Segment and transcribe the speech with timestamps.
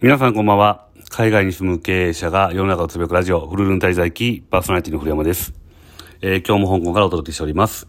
[0.00, 0.86] 皆さんこんばんは。
[1.10, 5.54] 海外に住む経営者が世の中をつぶやくラジオ、フルルン滞在記、パーソナリティの古山です。
[6.20, 7.88] えー、今日も香港からお届けしております。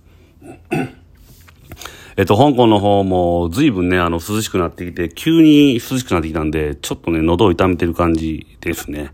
[2.18, 9.12] えっと、香港の方も随分ね、あの、涼しくなってきて、急に涼しくなってきたんで、ちょっとね、喉を痛めてる感じですね。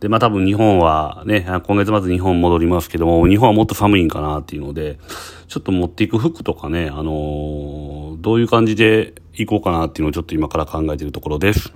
[0.00, 4.98] で、まあ多分日本はね、今月末日本戻りますけども、日本はもっと寒いんかなっていうので、
[5.48, 11.72] ちょっと持っていく服とかね、あのー、どういう感じで行こうかなっていうのをちょっと今から考えているところです。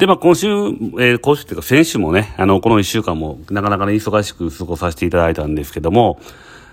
[0.00, 6.18] で、まあ、今週、えー、今週っていうか先週もね、あの、この一週間もなかなかね、忙しく過ごさせていただいたんですけども、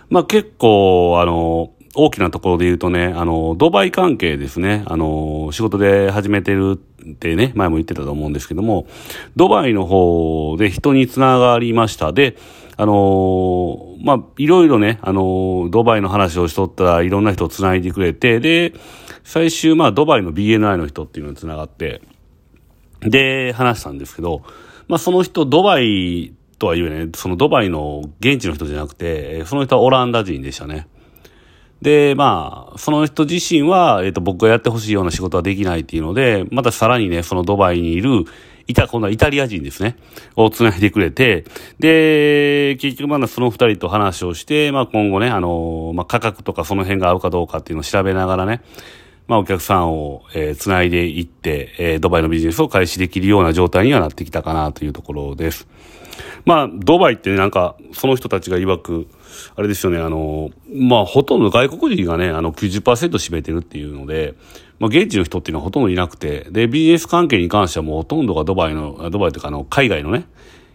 [0.10, 8.88] まあ、結構、あの、大きなところで言うとね、あの、ドバイ関係ですね、あの、仕事で始めてるってね、前も言ってたと思うんですけども、
[9.36, 12.14] ドバイの方で人につながりました。
[12.14, 12.38] で、
[12.78, 18.74] あのまあ、いろいろね、あのドバイの話をしとったらいろんな人をつないでくれて、で、
[19.26, 22.02] 最終、まあ、ドバイの BNI の人っていうのにつながって、
[23.02, 24.42] で、話したんですけど、
[24.88, 30.88] まあその人、ドバイとは言うね、そのドバイの現地の人じゃなくて、その人はオランダ人でしたね。
[31.82, 38.26] で、まあ、その人自身は、えっ、ー、と、僕がやってほしいような仕事はできないっていうので、またさらにね、そのドバイにいる、
[38.66, 39.96] いた、今度はイタリア人ですね、
[40.36, 41.46] を繋いでくれて、
[41.80, 48.62] で、結局まだその二人と話をして、まあ今後ね、あの、まあ価格とかその辺が合うかどうかっていうのを調べながらね、
[49.28, 55.68] まあ、お客さんを、えー、繋いでいって、えー、ドバイのビジネスを開始できるような状態にはなってきたかなというところです。
[56.46, 59.08] まあ、ドバイってなんか、その人たちが曰く、
[59.58, 64.36] あれですよね、あの、まあ、ほとんど外国人がね、あの90%、占めてるっていうので、
[64.80, 70.26] まあ、現地の人っていうのはほとんどいなくて、で、ビジネス関係に関してはもうほとんどがドバイの、ドバイというか、あの、海外のね、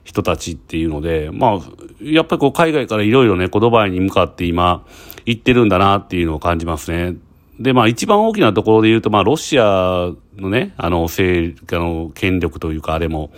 [0.04, 1.60] 人たちっていうので、まあ、
[2.02, 4.84] やっぱりこう海外からいろいろね、こうドバイに向かって今、
[5.24, 7.16] 行ってるんだなっていうのを感じますね。
[7.58, 13.30] で、まあ一番大きなところで言うと、まあロシアのね、あの、政、あの、権力というかあれも、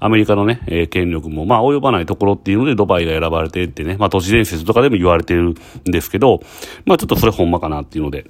[0.00, 5.54] アメリカのね、えー、権力も、まあ及ばないところっていうのでドバイが選ばれてってね、まあ都市伝説とかでも言われてるん
[5.84, 6.40] ですけど、
[6.84, 8.26] まあちょっとそれほんまかなっていうので、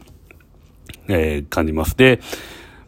[1.09, 1.97] えー、感じます。
[1.97, 2.21] で、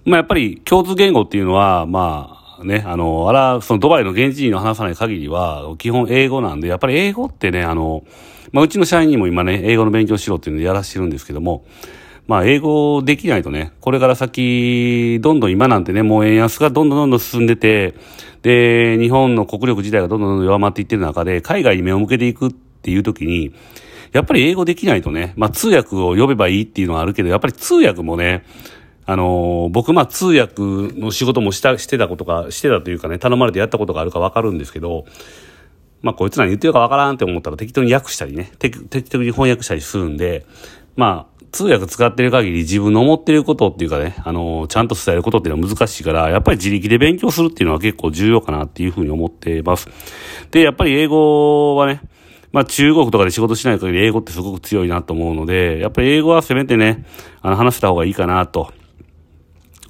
[0.04, 8.04] まあやっぱり共通言語っていうのは、まあ、ね、あの、あら、そのドバイの現地人の話さない限りは、基本英語なんで、やっぱり英語ってね、あの、
[8.52, 11.64] まあ、うちの社員にも今ね、英語の勉強しろっていうのでやらしてるんですけども、
[12.26, 17.94] まあ、英語できないとね、これから先、どんどん今なんてね、もう円安がどんどんどんどん進んでて、
[18.42, 23.52] で、日本の国力自体がどんどんどん弱まっていってる中で、海外に目を向けていくっていう時に、
[24.12, 28.44] やっぱり英語できないとね、まあ通訳を呼べばいいっていうのはあるけど、やっぱり通訳もね、
[29.04, 35.06] あのー、僕、まあ通訳の仕事もした、してたことか、してたというかね、頼まれてやったことがあるかわかるんですけど、
[36.02, 40.46] まあこいつらに言ってるかわからんって思ったら適当に訳したりね、適当に翻訳したりするんで、
[40.94, 49.88] まあ、通訳使ってる限り自分の思ってることっていうかね、あの、ちゃんと伝えることっていうのは難しいから、やっぱり自力で勉強するっていうのは結構重要かなっていうふうに思ってます。
[50.50, 52.00] で、やっぱり英語はね、
[52.52, 57.04] まあ中国とかで仕事しない限り英語ってすごく強いなと思うので、やっぱり英語はせめてね、
[57.42, 58.72] あの話した方がいいかなと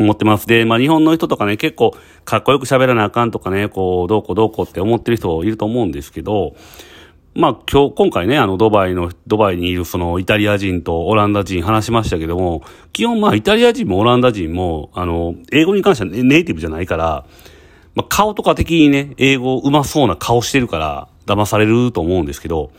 [0.01, 0.49] 思ってます。
[0.49, 6.57] で、まあ日本の人とかね、結構かっこよく喋らなあかんとかね、こう、どうこうどうこうって思ってる人いると思うんですけど、
[7.35, 12.63] まあ今日、今回ね、あのドバイの、ドバイにいるそのイタリア人とオランダ人話しましたけども、
[12.93, 17.25] 基本まあイタリア人もオランダ人も、あの、英語に関してはネイティブじゃないから、
[17.95, 22.71] まあ顔とか的にね、英語上手そうな顔してるから、騙されると思うんですけど、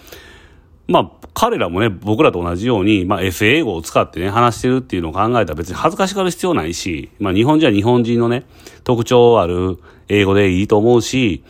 [0.87, 8.43] まあ彼らもね、僕らと同じように、まあ S 英語を使ってね、話してるっていうのを考えたら別に恥ずかしがる必要ないし、まあ日本人は日本人のね、
[8.83, 11.43] 特徴ある英語でいいと思うし、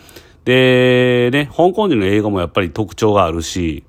[0.45, 3.83] で、ね、香港人の英語もやっぱり特徴があるし、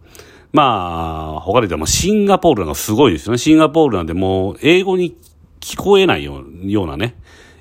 [0.53, 3.38] まあ、他で言ったらシンガポールなんかすごいですよね。
[3.38, 5.16] シンガポールなんてもう英語に
[5.60, 7.16] 聞こえないようなね、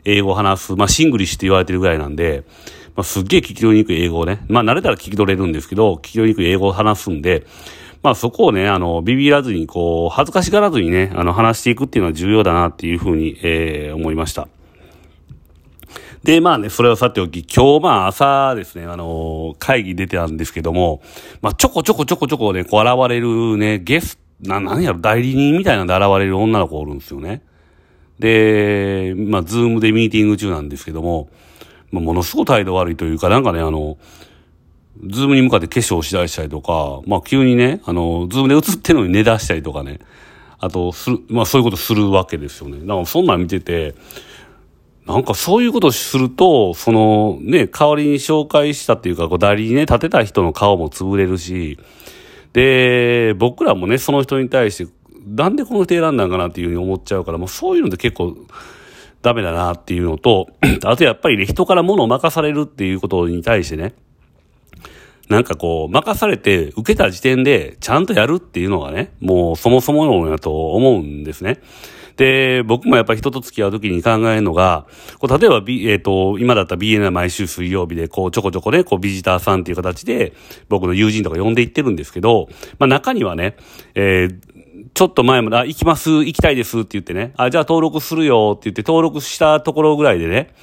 [0.05, 2.43] 英語を話す、まあシングリッシュって言われてるぐらいなんで、
[2.95, 7.47] まあすっげえ聞き取りにくい英語をね、まあ慣れたら聞き取れるんですけど、聞き取りにくい英語を話すんで、
[8.03, 14.47] まあそこをね、あの、ビビらずにこう、恥ずかしがらずにね、あの、話していくっていうのは重要だなっていうふうに、えー、思いました。
[16.23, 21.01] で、まあね、それはさておき、今日まあ朝ですね、あのー、会議出てたんですけども、
[21.41, 27.41] まあちょこちょこちょこちょこね、こう現れるね、ゲスト、な、なんやろ、代理人みたいなんで現れる女の子おるんですよね。
[28.19, 31.29] で、まあズームでミーティング中なんですけども、
[31.91, 33.97] まあものすごい態度悪いというか、なんかね、あの、
[35.05, 39.99] ズームに向かって化粧をしだしたりとか、まあ急にね、あの、ズームで映ってるのに寝出したりとかね、
[40.59, 42.79] あと、する、まあそういうことするわけですよね。
[42.79, 43.95] だからそんなん見てて、
[45.05, 51.77] なんかそういうことすると、そのね、代わりに紹介したっていうか、こう代理にね、立てた人の顔も潰れるし、
[52.53, 54.91] で、僕らもね、その人に対して、
[55.25, 58.35] なんでこの人選んだんかなっていうふうに思っちゃうから、もうそういうのって結構、
[59.23, 60.49] ダメだなっていうのと、
[60.85, 63.95] あとやっぱりね、人から物を任されるっていうことに対してね、
[65.29, 71.59] なんかこう、任されて受けた時点でちゃんとやるっていうのがね、もうそもそものやと思うんですね。
[72.17, 74.85] で、僕もやっぱり人と付き合うときに考えるのが、
[75.19, 80.33] こう例えば、B、えっ、ー、と、今だったら BNI 毎週水曜日で、こう、ちょこちょこね、こう、ビジターさんっていう形で、
[80.69, 82.49] 僕の友人とか呼んでいってるんですけど、
[82.79, 83.55] まあ中にはね、
[83.95, 84.53] えー、
[84.93, 90.53] ちょっと前まで、あ、行きます、行きたいですって言ってね、あ、じゃあ登録するよって言って登録したところぐらいでね、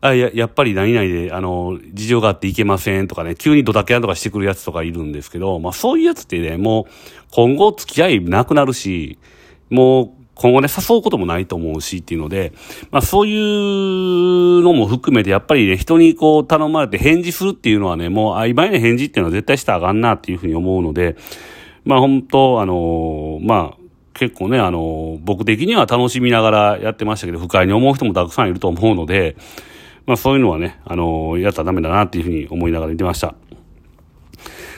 [0.00, 6.92] あ、や、やっぱり何々で、あの、事情があって行けませんとかね、急にドタキャンとかしてくるやつとかいるんですけど、まあそういうやつってね、もう
[7.30, 9.18] 今後付き合いなくなるし、
[9.70, 12.52] もう今後ね、誘うこともないと思うしっていうので、
[12.90, 21.16] まあそういうのも含めて、やっぱりね、人にこう頼まれて返事するっていうのはね、もう曖昧な返事っていうのは絶対したらあかんなっていうふうに思うので、
[21.84, 29.36] まあ本当、あのまあ、結構ね、あの僕的には楽しみながらやってましたけど、不快に思う人もたくさんいると思うので、
[30.04, 33.34] まあそういうのはね、あのやったらダメだなっていうふうに思いながら言ってました。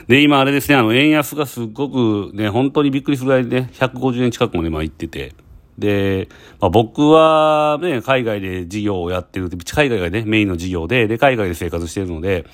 [0.08, 5.34] で、今あれですね、あの、円安がすっごくね、本当にびっくりするぐらいでね、150円近くもねまで今行ってて、
[5.78, 6.28] で、
[6.60, 12.46] まあ、僕はね、海外で事業をやってる、海外がね、メインの事業で、で、海外で生活してるので、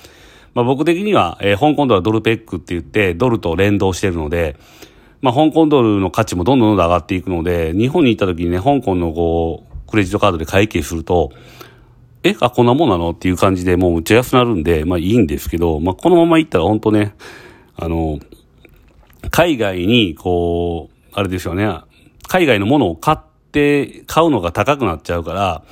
[0.53, 4.57] まあ、僕的には、えー、香港ドルはドルペックって言って、ドルと連動してるので、
[5.21, 11.31] まあ、香港ドルの価値もどんどんどんどん上がっていくので、日本に行った時にね、香港のこう、クレジットカードで会計すると、
[12.23, 17.15] え、あ、こんなもんなのっていう感じでもうむちゃ安くなるんで、まあいいんですけど、まあこのまま行ったら本当ね、
[17.75, 18.19] あの、
[19.29, 21.65] 海外にこう、あれですよね、
[22.27, 23.17] 海外のものを買っ
[23.51, 25.63] て、買うのが高くなっちゃうから、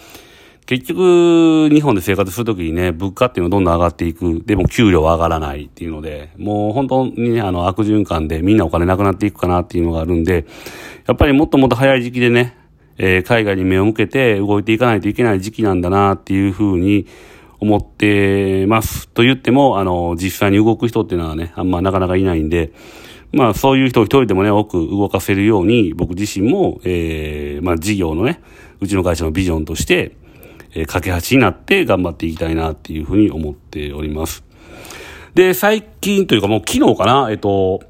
[0.65, 4.41] 結局、日本で生活するときにね、物価っていうのはどんどん上がっていく。
[4.45, 10.45] でも給料は上がらないっていうので、もう本当にね、あの悪循環でみんなお金なくなっていくかなっていうのがあるんで、
[11.05, 12.55] やっぱりもっともっと早い時期でね、
[12.97, 17.07] えー、海外に目を向けて動いていかないといけない時期なんだなっていうふうに
[17.59, 19.09] 思ってます。
[19.09, 22.71] と言っても、あの、実際に動く人っていうのはね、あんまなかなかいないんで、
[23.33, 28.41] まあそういう人を一人でもね、多く動かせるように、僕自身も、えー、まあ事業のね、
[28.79, 30.15] うちの会社のビジョンとして、
[30.75, 34.43] えー、架け橋になって頑張っていきたいなっていうふうに思っております。
[35.33, 37.81] で、最近というかもう昨日かな、えっと、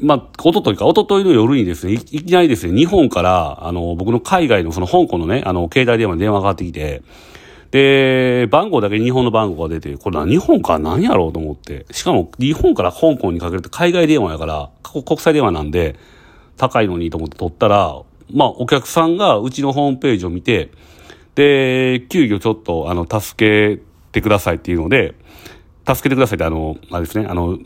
[0.00, 7.02] まあ、おとといか、おとといの夜にですね、いきなりですね、日本から、あの、僕の海外のその香港のね、あの、携帯電話に電話がかかってきて、
[7.70, 11.86] で、番号だけ日本の番号が出て、これ日本か何やろうと思って。
[11.92, 15.96] しかも日本から香港にかけると海外電話やから、国際電話なんで、
[16.56, 18.02] 高いのにと思って取ったら、
[18.32, 20.70] まあお客さんがうちのホームページを見て、
[21.36, 23.82] で、急遽ちょっと、あの、助け
[24.12, 25.14] てくださいっていうので、
[25.86, 27.58] 助けてくださいってあの、あれですね、あの、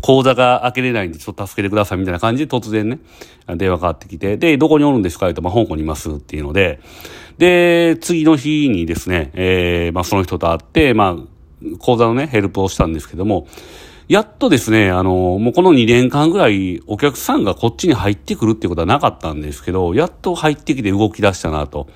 [0.00, 3.00] 口座が開けれないんでちょっと助けてくださいみたいな感じで突然ね、
[3.56, 5.32] 電話かかってきて、で、どこにおるんですか？
[5.34, 6.80] と、まあ、香港にいますっていうので、
[7.38, 13.48] で、次の日にですね、えー、まあ、その人と会って、まあ、口座のね、ヘルプをしたんですけども、
[14.08, 21.88] やっとですね、あの、もうこの2年間ぐらいお客さんがこっちに入ってくるってことはなかったんですけど、やっと入ってきて動き出したなと。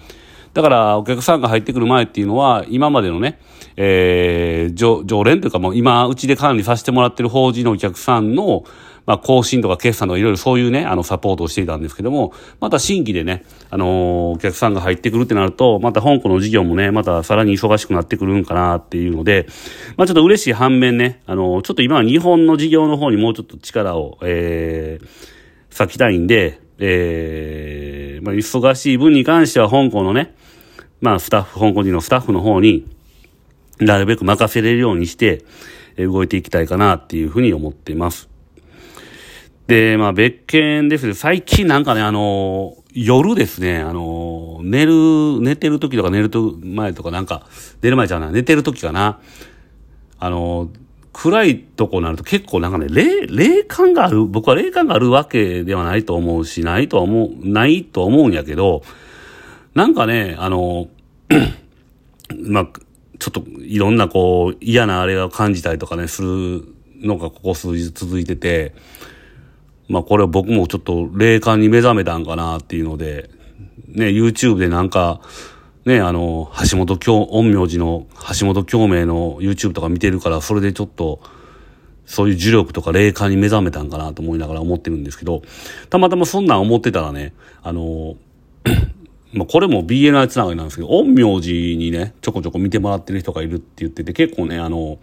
[0.55, 3.39] だからお客さんが入ってくる前っていうのは、今までのね、
[3.77, 8.65] えー、常常連というかもう今、うちで管理させてもらってる法人のお客さんの、
[9.07, 19.47] まあ、更新とか決算とかいろいろそういうね、あの、サポートをしていたんですけども、また新規でね、あの、お客さんが入ってくるってなると、また香港の事業もね、またさらに忙しくなってくるんかなっていうので、
[19.97, 27.74] まあ、ちょっと嬉しい反面ね、あの、ちょっと今は日本の事業の方にもうちょっと力を、えー、割きたいんで、えー、
[28.25, 30.35] まあ、忙しい分に関しては香港のね、
[31.01, 32.87] まあ、スタッフ、香港人のスタッフの方に、
[33.79, 35.45] なるべく任せれるようにして、
[35.99, 38.29] 動いていきたいかなっていうふうに思っています。
[39.67, 47.47] で、まあ、別件ですね、最近なんかね、あの、夜ですね、あの、寝る、寝てる時とか寝ると前とかなんか、
[47.83, 49.21] 寝る前じゃない、寝てる時かな。
[50.19, 50.71] あの、
[51.15, 58.83] 暗いとこになると結構なんかね、霊、霊感がある、僕は霊感があるわけではないと思うし、ないとは思う、ないと思うんやけど、
[59.75, 60.89] なんかね、あの、
[62.37, 62.69] まあ、
[63.19, 66.65] ちょっといろんなこう嫌なあれを感じたりとかね、する
[67.01, 68.75] のがここ数日続いてて、
[69.89, 73.31] まあこれは僕もちょっと霊感に目覚めたんかなっていうので、
[73.89, 75.21] ね、YouTube でなんか、
[75.85, 78.07] ね、あの、橋本京、陰陽師の
[78.39, 81.21] 橋本京明の YouTube とか見てるから、それでちょっと、
[82.07, 85.43] そういう呪力とか霊感に目覚めたんかなと思いながら思ってるんですけど、
[85.91, 88.17] たまたまそんなん思ってたらね、あの、
[89.33, 94.99] まあ、これも BNI つながりなんですけど、陰陽師にね、ちょこちょこ見てもらってる人がいるって言ってて、結構ね、あの、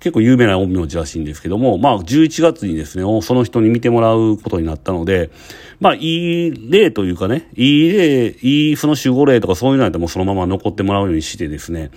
[0.00, 5.30] 結構有名な陰陽師らしいんですけども、まあ、11月にですね、その人に見てもらうことになったので、
[5.80, 5.98] まあ、い
[6.48, 11.90] い例というかね、いい例、いいその守護例とかそういうのやったらもうそのまま残ってもらうようにしてですね、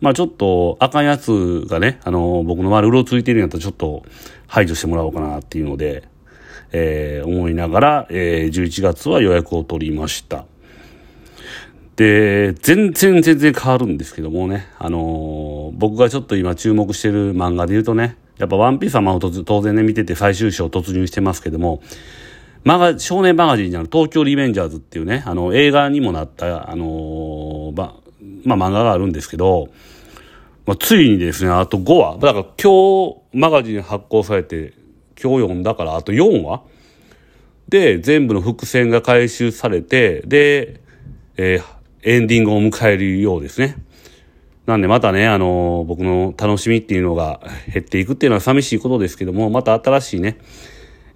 [0.00, 4.04] まあちょっと赤いやつがね、あの、僕の周りうろついてるんやったらちょっと
[4.46, 6.04] 排除してもらおうかなっていうので、
[6.70, 10.44] えー、思いながら、えー、11月は予約を取りました。
[11.98, 21.82] で、全然全然変わるんですけどもね、あのー、僕がちょっと今注目してる漫画で言うとね、やっぱワンピースはまあ当然ね見てて最終章突入してますけども、
[22.62, 27.96] マガ、少年マガジンにある東京リベンジャーズっていうね、あの映画にもなった、あのー、ま、
[28.44, 29.66] まあ漫画があるんですけど、
[30.66, 32.18] まあ、ついにですね、あと5話。
[32.18, 34.72] だから今日マガジン発行されて、
[35.20, 36.62] 今日読んだからあと4話
[37.68, 40.80] で、全部の伏線が回収されて、で、
[41.36, 43.76] えー、エンディングを迎えるようですね。
[44.66, 47.40] なんでまたね、あの、僕の楽しみっていうのが
[47.72, 50.38] 減っていくっていうのは寂しいことですけども、また新しいね、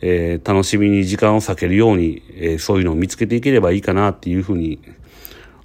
[0.01, 4.81] えー、楽しみに時間を避けるように、えー、そういうのを見つけていければいいかなっていうふうに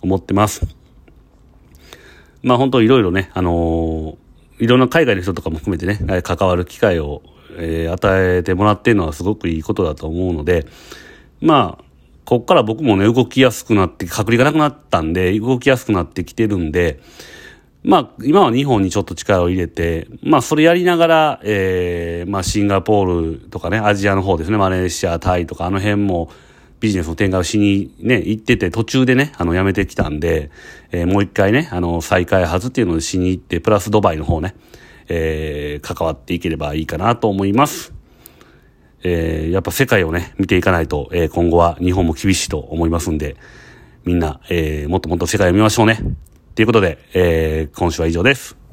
[0.02, 0.68] 思ってます。
[2.44, 4.18] まあ本当いろいろね、あの
[4.60, 7.22] いろんな海外の人とかも含めてね、関わる機会を、
[7.60, 10.68] え与えてもらっているのはすごくいいことだと思うので、
[11.42, 11.84] まあ、
[12.27, 17.00] こっから僕もね、動きやすくなって、隔離がなくなったんで、動きやすくなってきてるんで、
[17.84, 26.29] まあ、今は日本にちょっと力を入れて、まあ、それやりながら、えー、まあ、シンガポールとかね、アジアの方ですね、マレーシア、タイとか、あの辺も、
[26.81, 30.51] ビジネスの展開をしにね、行ってて、途中でね、あの、辞めてきたんで、
[30.91, 34.53] えー、もう一回ね、あの、再開発っていうのをしに行って、プラスドバイの方ね、
[35.07, 37.97] えー、関わっていければいいかなと思います。
[39.04, 43.38] えー、やっぱ世界をね、見ていかないと、えー、今後は日本も厳しいと思いますんで、
[44.06, 46.00] みんな、えー、もっともっと世界を見ましょうね。
[46.56, 48.67] ということで、えー、今週は以上です。